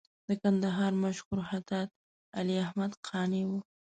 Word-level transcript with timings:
د 0.27 0.29
کندهار 0.41 0.91
مشهور 1.03 1.39
خطاط 1.49 1.89
علي 2.37 2.55
احمد 2.65 2.91
قانع 3.07 3.43
و. 3.47 3.51